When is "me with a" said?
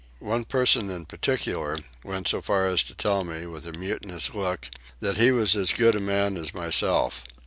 3.23-3.71